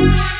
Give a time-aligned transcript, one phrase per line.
[0.00, 0.39] Bye.